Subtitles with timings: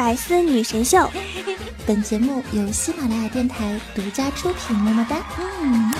[0.00, 1.10] 百思女神秀，
[1.86, 4.74] 本节目由喜马拉雅电台独家出品。
[4.74, 5.18] 么么哒。
[5.60, 5.92] 嗯。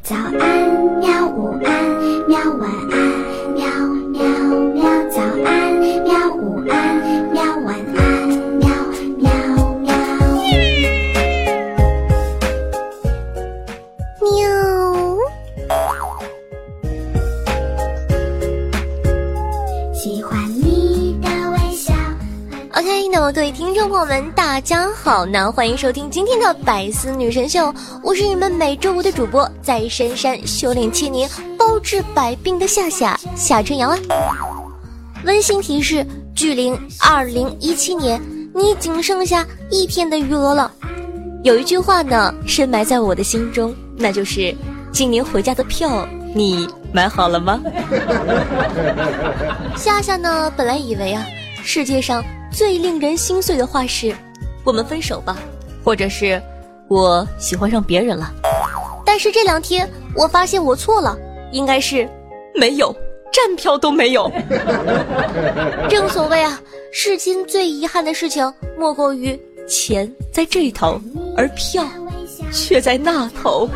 [0.00, 0.32] 早安
[1.00, 1.84] 喵，午安
[2.28, 3.07] 喵，晚安
[23.10, 27.72] 那么各位听众朋友们，大家好，那欢迎收听今天的百思女神秀，
[28.02, 33.98] 我是你们每周五的主播，在深山修炼千年，包治百病的夏夏夏春阳啊。
[35.24, 38.20] 温馨提示：距离二零一七年，
[38.54, 40.70] 你仅剩下一天的余额了。
[41.42, 44.54] 有一句话呢，深埋在我的心中，那就是
[44.92, 47.58] 今年回家的票你买好了吗？
[49.76, 51.24] 夏夏呢，本来以为啊，
[51.64, 54.14] 世界上最令人心碎的话是
[54.64, 55.36] “我们分手吧”，
[55.84, 56.40] 或者是
[56.88, 58.32] “我喜欢上别人了”。
[59.04, 61.16] 但是这两天我发现我错了，
[61.52, 62.08] 应该是
[62.54, 62.94] 没有。
[63.30, 64.30] 站票都没有。
[65.88, 71.00] 正所谓啊，世间最遗憾的事情，莫过于钱在这头，
[71.36, 71.86] 而票
[72.50, 73.68] 却在那头。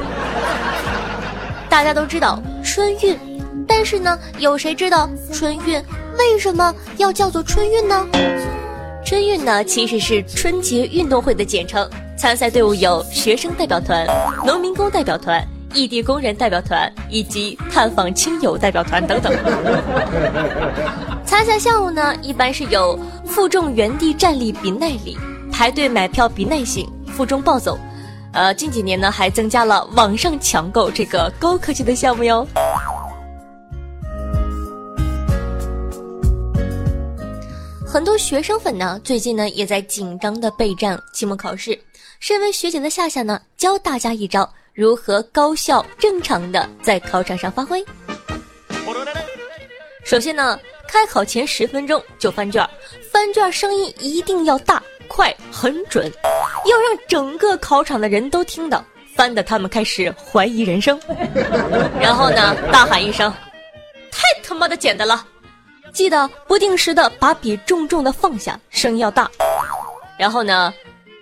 [1.69, 3.17] 大家都知道春运，
[3.69, 5.81] 但是呢，有谁知道春运
[6.19, 8.07] 为什么要叫做春运呢？
[9.13, 11.87] 春运呢，其实是春节运动会的简称。
[12.17, 14.07] 参赛队伍有学生代表团、
[14.47, 15.47] 农民工代表团。
[15.75, 19.31] 异地工人代表团以及探访亲友代表团等等。
[21.27, 25.19] 参赛项目呢，一般是有负重原地站立比耐力、
[25.53, 27.79] 排队买票比耐性、负重暴走。
[28.33, 32.49] 呃，近几年呢，还增加了网上抢购这个高科技的项目哟。
[37.93, 41.79] 很多学生粉呢，最近呢也在紧张的备战期末考试。
[42.21, 44.51] 身为学姐的夏夏呢，教大家一招。
[44.73, 47.85] 如何高效正常的在考场上发挥？
[50.07, 50.59] 首先呢，
[50.89, 52.67] 开考前十分钟就翻卷，
[53.13, 56.11] 翻卷声音一定要大、快、很准，
[56.65, 58.83] 要让整个考场的人都听到，
[59.15, 60.99] 翻的他们开始怀疑人生。
[62.01, 63.31] 然后呢，大喊一声
[64.11, 65.27] ：“太他妈的简单了！”
[65.93, 69.31] 记得不定时的把笔重重的放下，声音要大。
[70.19, 70.73] 然后呢，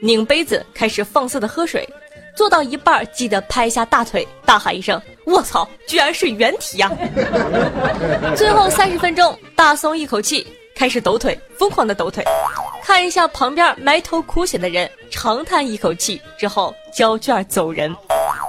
[0.00, 1.88] 拧杯子开始放肆的喝水。
[2.36, 6.90] 做到一半，记得拍一下大腿，大喊一声：“我操，居然是原体呀！”
[8.34, 12.24] 最后三十分钟，大松一口气，开始抖腿，疯狂的抖腿。
[12.82, 17.94] 看一下旁边埋头苦写的人，长叹一口气之后交卷走人。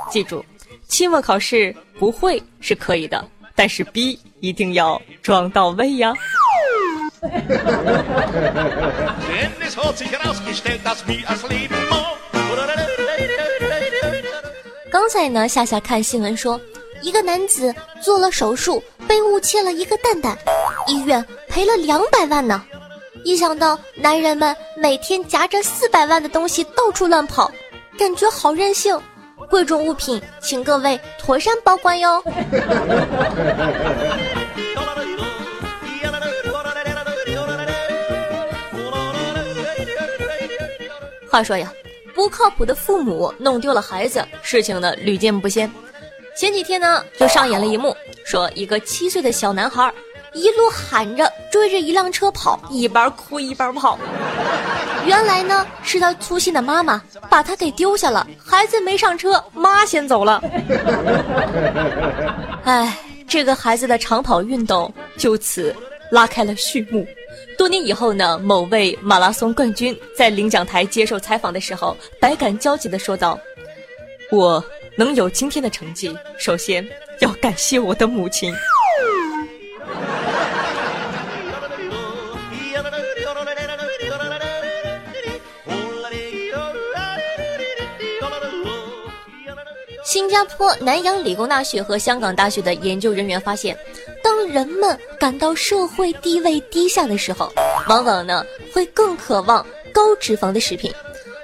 [0.09, 0.45] 记住，
[0.87, 6.13] 期末考试不会是可以的，但是逼一定要装到位呀。
[14.91, 16.59] 刚才呢，夏夏看新闻说，
[17.01, 20.37] 一个男子做了手术，被误切了一个蛋蛋，
[20.87, 22.63] 医院赔了两百万呢。
[23.23, 27.51] 一想到男人们每天夹着四百万的东西到处乱跑，
[27.97, 28.99] 感觉好任性。
[29.51, 32.23] 贵重物品，请各位妥善保管哟。
[41.29, 41.71] 话说呀。
[42.13, 45.71] 不靠谱的父母弄丢了孩子，事情呢屡见不鲜。
[46.35, 47.95] 前几天呢，就上演了一幕，
[48.25, 49.91] 说一个七岁的小男孩
[50.33, 53.97] 一路喊着追着一辆车跑，一边哭一边跑。
[55.05, 60.41] 原来呢，是他粗心的妈妈把他给丢下了，孩子没上车，妈先走了。
[62.63, 62.97] 哎，
[63.27, 65.75] 这个孩子的长跑运动就此
[66.11, 67.05] 拉开了序幕。
[67.57, 73.39] 多年以后呢，某位马拉松冠军在领奖台接受采访的时候，百感交集的说道
[74.31, 74.63] ：“我
[74.97, 76.87] 能有今天的成绩，首先
[77.19, 78.53] 要感谢我的母亲。”
[90.03, 93.77] 新加坡南洋理工大学和香港大学的研究人员发现。
[94.23, 97.51] 当人们感到社会地位低下的时候，
[97.87, 98.43] 往往呢
[98.73, 100.91] 会更渴望高脂肪的食品。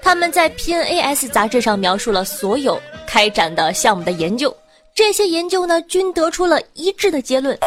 [0.02, 4.56] 他们在 PNAS 杂志上描述了所有开展的项目的研究，
[4.94, 7.58] 这些研究呢均得出了一致的结论：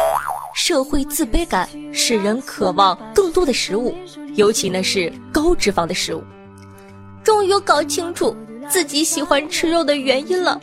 [0.55, 3.95] 社会自卑感使人渴望更多的食物，
[4.35, 6.23] 尤其呢是高脂肪的食物。
[7.23, 8.35] 终于搞清楚
[8.69, 10.59] 自己喜欢吃肉的原因了。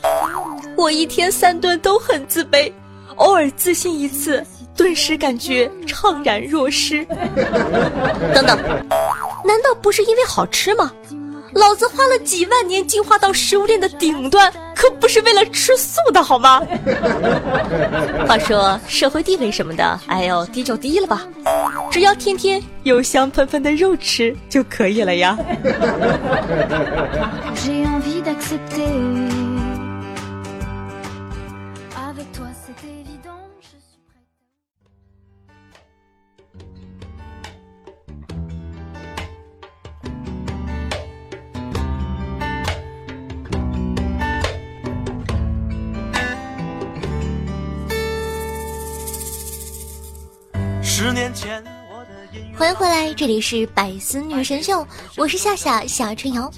[0.77, 2.73] 我一天三顿都很自卑。
[3.17, 4.45] 偶尔自信一次
[4.77, 7.05] 顿时感觉怅然若失。
[8.33, 8.57] 等等，
[9.45, 10.93] 难道不是因为好吃吗？
[11.55, 16.63] 老子花了几万年进化到食物链的顶端，可不是为了吃素的好吗？
[18.29, 21.27] 话说社会地位什么的，哎呦低就低了吧，
[21.91, 25.37] 只要天天有香喷喷的肉吃就可以了呀。
[51.09, 56.53] 十年前我的影，欢迎回来，这里是百思女神秀，我是夏夏夏春瑶。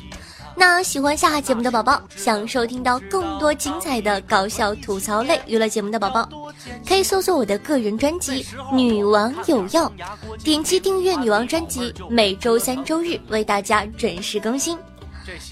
[0.56, 6.28] 那喜欢夏夏节目的宝宝，想收听到更多精彩的搞笑吐槽类娱乐节目的宝宝，
[6.84, 8.42] 可以搜索我的个人专辑
[8.74, 9.90] 《女王有药》，
[10.42, 14.76] 点击订阅《女王》专辑，每周三、周日为大家准时更新。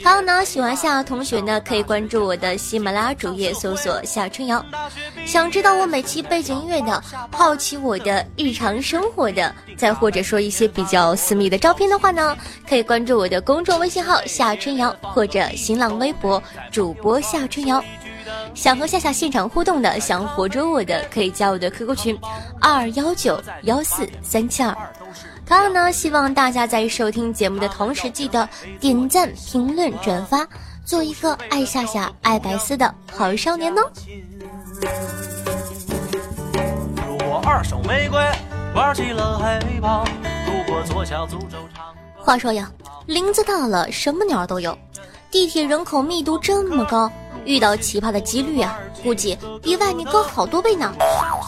[0.03, 4.65] 还有呢，喜欢夏同学呢，可以关注我的喜马拉雅主页，搜索夏春瑶。
[5.27, 12.37] 想知道我每期背景音乐的，好奇我的日常生活的，再或者说一些比较私密的照片的话呢，
[12.69, 17.83] 可以关注我的公众微信号夏春瑶，或者新浪微博主播夏春瑶。
[18.55, 22.19] 想和夏夏现场互动的，想活捉我的，可以加我的 QQ 群
[22.61, 24.77] 二幺九幺四三七二。
[25.49, 28.47] 同样呢，希望大家在收听节目的同时，记得
[28.79, 30.47] 点赞、评论、转发，
[30.85, 33.91] 做一个爱夏夏、爱白丝的好少年哦。
[42.19, 42.71] 话说呀，
[43.07, 44.77] 林子大了，什么鸟都有。
[45.31, 47.11] 地铁人口密度这么高，
[47.47, 50.93] 遇到奇葩的几率啊，估计比外面高好多倍呢。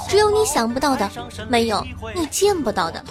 [0.08, 1.06] 只有你想不到的，
[1.50, 3.04] 没有你见不到的。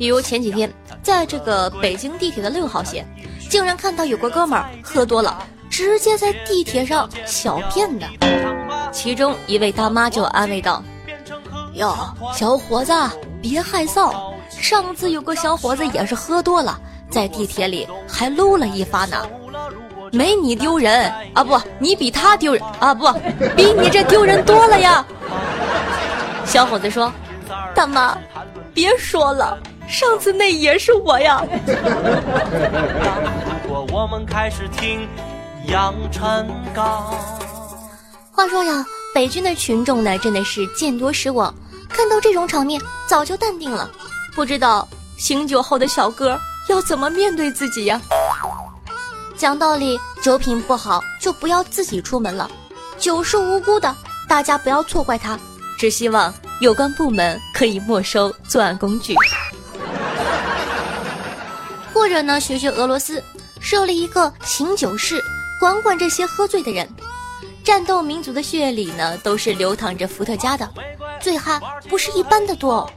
[0.00, 3.04] 比如前几天，在这个北京地铁的六号线，
[3.50, 8.06] 竟然看到有个哥们儿喝多了，直接在地铁上小便的。
[8.90, 10.82] 其中一位大妈就安慰道
[11.76, 11.94] ：“哟，
[12.34, 12.94] 小伙子，
[13.42, 14.10] 别害臊，
[14.48, 16.80] 上次有个小伙子也是喝多了，
[17.10, 19.28] 在地铁里还撸了一发呢，
[20.12, 21.44] 没你丢人啊！
[21.44, 22.94] 不，你比他丢人啊！
[22.94, 23.12] 不，
[23.54, 25.04] 比你这丢人多了呀。
[26.46, 27.12] ”小伙子说
[27.76, 28.16] ：“大妈，
[28.72, 29.58] 别说了。”
[29.90, 31.42] 上次那也是我呀。
[33.92, 35.08] 我们开始听
[35.66, 37.12] 杨晨刚
[38.32, 41.54] 话说呀，北军的群众呢，真的是见多识广，
[41.88, 43.90] 看到这种场面，早就淡定了。
[44.34, 44.88] 不知道
[45.18, 46.38] 醒酒后的小哥
[46.68, 48.00] 要怎么面对自己呀？
[49.36, 52.50] 讲道理，酒品不好就不要自己出门了。
[52.96, 53.94] 酒是无辜的，
[54.28, 55.38] 大家不要错怪他。
[55.76, 59.14] 只希望有关部门可以没收作案工具。
[62.00, 63.22] 或者呢，学学俄罗斯，
[63.60, 65.22] 设立一个醒酒室，
[65.60, 66.88] 管管这些喝醉的人。
[67.62, 70.66] 战斗民族的血液里呢，都是流淌着伏特加的，
[71.20, 71.60] 醉汉
[71.90, 72.90] 不是一般的多哦。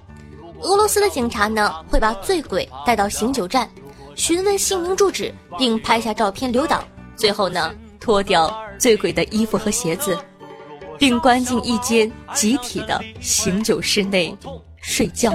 [0.61, 3.69] 俄罗斯的警察呢，会把醉鬼带到醒酒站，
[4.15, 6.81] 询问姓名住址，并拍下照片留档，
[7.13, 10.17] 最后呢，脱掉醉鬼的衣服和鞋子，
[10.97, 14.33] 并关进一间集体的醒酒室内。
[14.83, 15.31] 睡觉，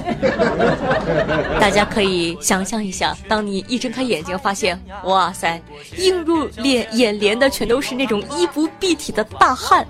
[1.59, 5.61] 大家可以想象一下，当你一睁开眼睛，发现哇塞，
[5.97, 9.87] 映入脸眼帘的全都是那种衣不蔽体的大汉。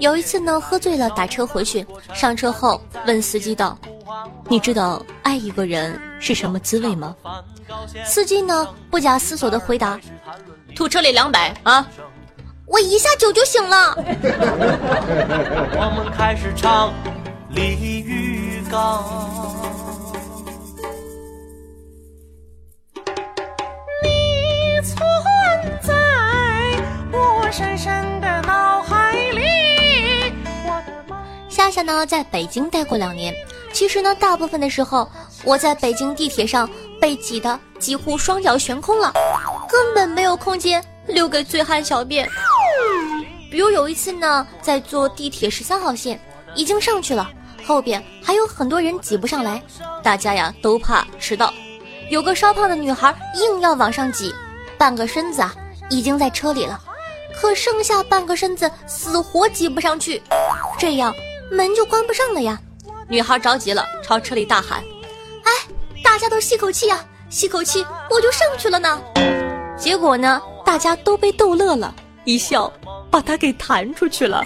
[0.00, 3.78] 有一次呢，喝醉了打车回去，上车后问司机道
[4.50, 7.14] ：“你知道爱一个人是什么滋味吗？”
[8.04, 9.98] 司机呢不假思索的回答。
[10.74, 11.86] 吐车里两百啊！
[12.66, 13.94] 我一下酒就醒了。
[15.76, 16.92] 我们开始唱
[17.50, 17.62] 鲤
[18.02, 19.04] 鱼缸。
[24.02, 24.96] 你存
[25.82, 25.92] 在
[27.12, 30.32] 我深深的脑海里。
[31.48, 33.34] 夏夏呢，在北京待过两年。
[33.74, 35.06] 其实呢，大部分的时候，
[35.44, 39.12] 我在北京地铁上被挤得几乎双脚悬空了。
[39.72, 42.28] 根本没有空间留给醉汉小便。
[43.50, 46.20] 比如有一次呢，在坐地铁十三号线，
[46.54, 47.26] 已经上去了，
[47.64, 49.62] 后边还有很多人挤不上来，
[50.02, 51.52] 大家呀都怕迟到。
[52.10, 54.34] 有个稍胖的女孩硬要往上挤，
[54.76, 55.54] 半个身子啊
[55.88, 56.78] 已经在车里了，
[57.34, 60.22] 可剩下半个身子死活挤不上去，
[60.78, 61.14] 这样
[61.50, 62.60] 门就关不上了呀。
[63.08, 64.82] 女孩着急了，朝车里大喊
[65.44, 65.50] ：“哎，
[66.04, 69.00] 大家都吸口气呀，吸口气，我就上去了呢。”
[69.76, 72.72] 结果呢，大家都被逗乐了，一笑
[73.10, 74.42] 把他给弹出去了。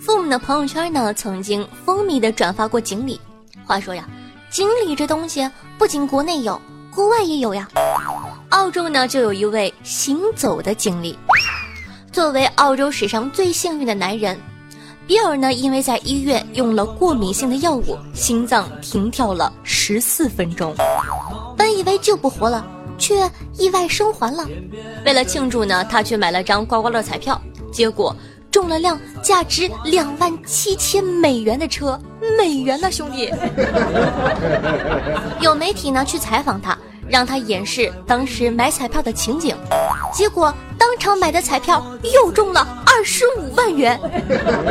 [0.00, 3.20] 父母的朋友圈呢，曾经风靡的转发过锦鲤。
[3.66, 4.08] 话说呀，
[4.50, 5.48] 锦鲤这东西
[5.78, 6.60] 不仅国内有，
[6.94, 7.68] 国外也有呀。
[8.52, 11.18] 澳洲呢，就有一位行走的经历。
[12.12, 14.38] 作为澳洲史上最幸运的男人，
[15.06, 20.74] 比尔呢，因为在医院用了过敏性的药物，心脏停跳了十四分钟，
[21.56, 22.62] 本以为救不活了，
[22.98, 24.46] 却意外生还了。
[25.06, 27.40] 为了庆祝呢，他去买了张刮刮乐彩票，
[27.72, 28.14] 结果。
[28.50, 31.98] 中了辆价值两万七千美元的车，
[32.36, 33.32] 美元呢，兄弟！
[35.40, 36.76] 有媒体呢去采访他，
[37.08, 39.56] 让他演示当时买彩票的情景，
[40.12, 43.98] 结果当场买的彩票又中了二十五万元。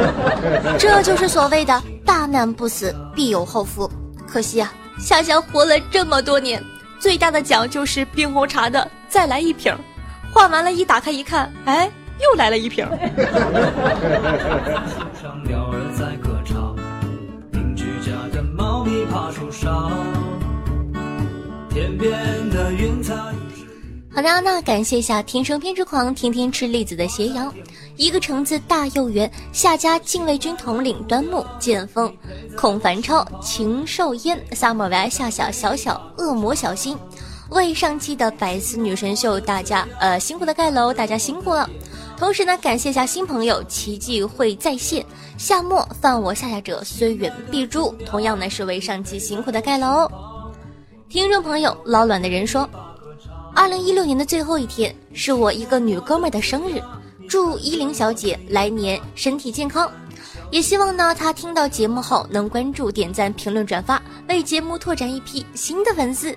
[0.79, 3.89] 这就是所谓的大难不死必有后福。
[4.27, 6.63] 可惜啊，夏夏活了这么多年，
[6.99, 9.75] 最大的奖就是冰红茶的再来一瓶，
[10.33, 11.91] 换完了，一打开一看，哎。
[12.21, 12.87] 又来了一瓶。
[21.73, 22.11] 天边
[22.49, 23.15] 的云彩
[24.13, 27.53] 好的，那感谢一下天生偏执狂，天天吃栗子的斜阳，
[27.95, 32.13] 一个橙子大又圆，夏家禁卫军统领端木剑锋，
[32.57, 36.97] 孔凡超禽兽烟，萨摩维夏夏小小恶魔小心，
[37.51, 41.69] 为上期的百思女神秀大家呃辛苦的盖楼，大家辛苦了。
[42.17, 45.05] 同时呢，感谢一下新朋友奇迹会再现
[45.37, 50.05] 夏末犯我下下者虽远必诛，同样呢是为上期辛苦的盖楼。
[51.11, 52.67] 听众朋友老卵的人说，
[53.53, 56.81] 二零一六年的最后一天是我一个女哥们的生日，
[57.27, 59.91] 祝依林小姐来年身体健康，
[60.51, 66.33] 也希望呢她听到节目后能关注、点赞、评论、转发，为节目拓展一批新的粉丝。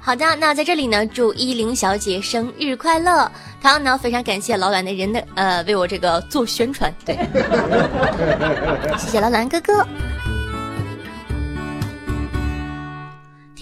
[0.00, 3.30] 好的，那在这里呢，祝依林小姐生日快乐！
[3.62, 7.14] 同样呢，非常感谢老卵的人的呃，为我这个做宣传，对，
[8.98, 9.86] 谢谢老卵哥哥。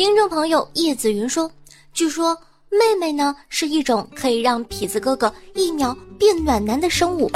[0.02, 1.48] 听众朋友叶子云说，
[1.92, 2.36] 据说
[2.68, 7.30] 妹妹呢是一种可以让痞子哥哥一秒变暖男的生物，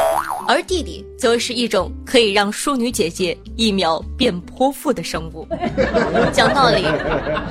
[0.48, 5.46] 而弟弟则是一种可以让淑女姐姐一秒变泼妇的生物。
[6.34, 6.84] 讲道理，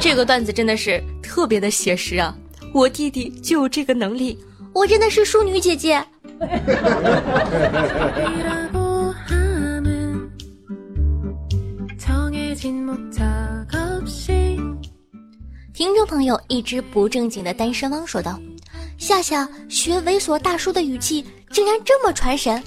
[0.02, 2.36] 这个段子真的是特别的写实啊！
[2.74, 4.38] 我弟弟就有这个能力。
[4.74, 6.04] 我真的是淑女姐姐。
[15.76, 18.40] 听众朋友，一只不正经的单身汪说道
[18.98, 22.64] ：“夏夏学猥琐大叔的语气，竟然这么传神，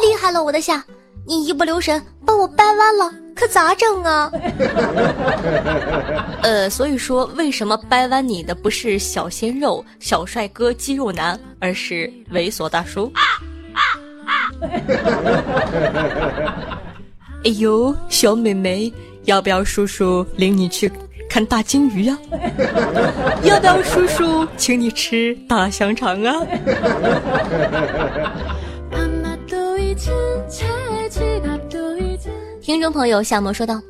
[0.00, 0.84] 厉害了，我的夏！
[1.26, 4.30] 你一不留神把我掰弯了。”可咋整啊？
[6.44, 13.12] 呃，所以说，为什么掰弯你的不是小鲜肉、小帅哥、肌肉男，而是猥琐大叔？
[17.44, 18.92] 哎呦，小美眉，
[19.24, 20.88] 要不要叔叔领你去
[21.32, 22.18] 看大鲸鱼呀？
[23.42, 26.34] 要不要叔叔请你吃大香肠啊？
[32.60, 33.80] 听众朋友夏沫说道：“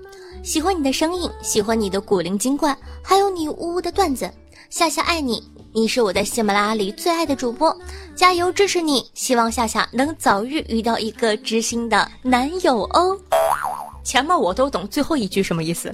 [0.45, 4.31] 喜欢你的声音，喜欢你的古灵精怪，还有你呜呜的段子。
[4.71, 7.77] 夏夏爱你，你是我在喜马拉雅里最爱的主播，
[8.15, 9.05] 加油支持你！
[9.15, 13.19] 希望夏夏能早日遇到一个知心的男友哦。
[14.05, 15.93] 前面我都懂，最后一句什么意思？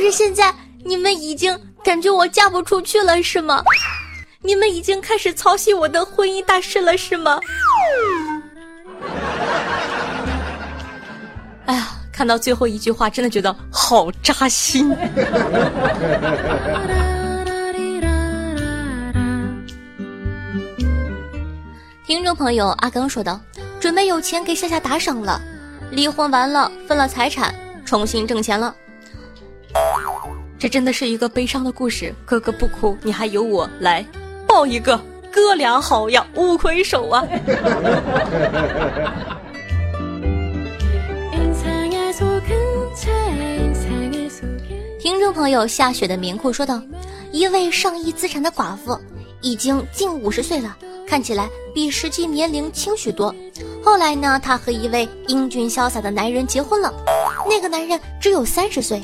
[0.00, 0.50] 就是现在
[0.82, 1.54] 你们已经
[1.84, 3.62] 感觉我嫁不出去了是吗？
[4.40, 7.38] 你们已经开始操心我的婚姻大事了是吗？”
[11.66, 14.96] 哎呀，看到最后一句话，真的觉得好扎心。
[22.06, 23.38] 听众朋友阿刚说道
[23.78, 25.38] ：“准备有钱给夏夏打赏了，
[25.90, 27.54] 离婚完了分了财产，
[27.84, 28.74] 重新挣钱了。”
[30.60, 32.14] 这真的是一个悲伤的故事。
[32.26, 34.04] 哥哥不哭，你还有我来
[34.46, 35.00] 抱一个，
[35.32, 37.26] 哥俩好呀，五魁首啊。
[45.00, 46.82] 听众朋友夏雪的棉裤说道
[47.32, 49.00] ：“一位上亿资产的寡妇，
[49.40, 50.76] 已经近五十岁了，
[51.08, 53.34] 看起来比实际年龄轻许多。
[53.82, 56.92] 后来呢，她和一位英俊潇洒的男人结婚了，
[57.48, 59.02] 那个男人只有三十岁。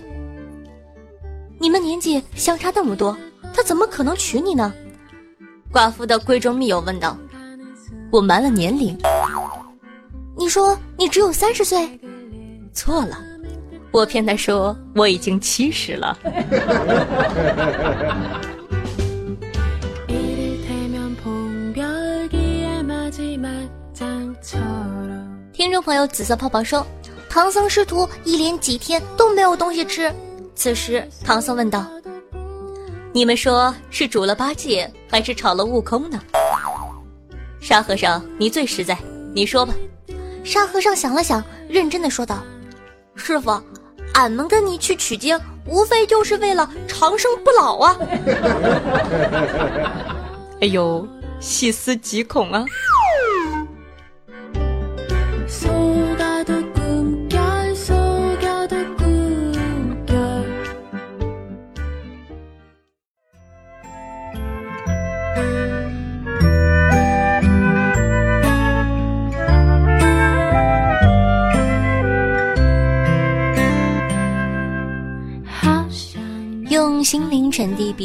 [1.58, 3.16] 你们年纪相差那么多，
[3.54, 4.72] 他怎么可能娶你呢？
[5.72, 7.16] 寡妇的闺中密友问道
[8.12, 8.96] ：“我瞒了年龄，
[10.36, 11.88] 你说你只有三十岁？
[12.72, 13.18] 错了，
[13.90, 16.16] 我骗他说我已经七十了。”
[25.52, 26.86] 听众朋友，紫色泡泡说，
[27.30, 30.12] 唐僧师徒一连几天都没有东西吃。
[30.56, 31.86] 此时，唐僧问道
[33.12, 36.18] ：“你们说是煮了八戒，还是炒了悟空呢？”
[37.60, 38.98] 沙和尚，你最实在，
[39.34, 39.74] 你说吧。
[40.42, 42.42] 沙和尚想了想，认真的说道
[43.14, 43.60] ：“师傅，
[44.14, 47.96] 俺们跟你去取经，无非就是为了长生不老啊！”
[50.62, 51.06] 哎呦，
[51.38, 52.64] 细思极恐啊！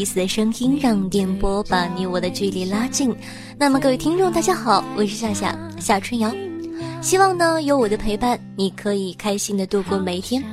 [0.01, 3.15] 传递彼此的声音，让电波把你我的距离拉近。
[3.57, 6.33] 那么，各位听众，大家好，我是夏夏夏春瑶。
[7.01, 10.43] 希望呢，有我的陪伴，你可以开心的度过每一天。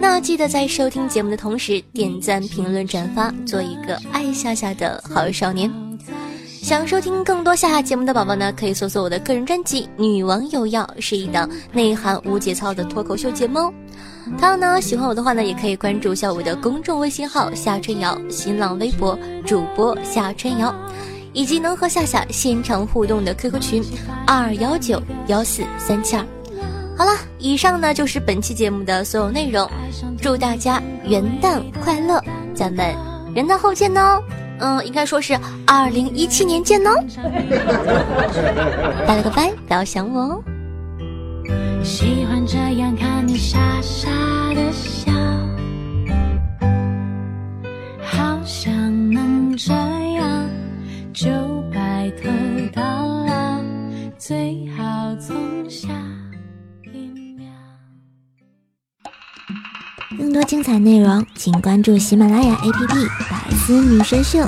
[0.00, 5.70] 那记得在收听节目的同时，点赞、评论、转发，做一个爱夏夏的好少年。
[6.62, 13.74] 想收听更多夏夏节目的宝宝呢，可以搜索我的个人专辑《女王有药》，是一档内涵无节操的脱口秀节目哦。
[14.38, 20.74] 同样呢，喜欢我的话呢，也可以关注一下我的公众微信号夏春瑶，新浪微博主播夏春瑶，
[21.32, 23.84] 以及能和夏夏现场互动的 QQ 群
[24.26, 26.24] 二幺九幺四三七二。
[26.96, 29.68] 好了，以上呢就是本期节目的所有内容，
[30.20, 32.22] 祝大家元旦快乐，
[32.54, 32.94] 咱们
[33.34, 34.22] 元旦后见哦。
[34.60, 36.94] 嗯，应该说是二零一七年见哦。
[39.06, 40.44] 拜了个拜，不要想我哦。
[41.82, 44.08] 喜欢这样看你傻傻
[44.54, 45.12] 的笑，
[48.02, 48.72] 好想
[49.10, 50.48] 能这样
[51.12, 51.30] 就
[51.72, 52.30] 白头
[52.72, 52.82] 到
[53.26, 53.60] 老，
[54.18, 55.88] 最好从下
[56.92, 57.46] 一秒。
[60.16, 64.38] 更多精彩内容，请关注喜马拉雅 APP《百思女神秀》。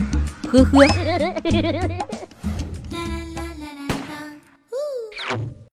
[0.48, 0.86] 呵呵。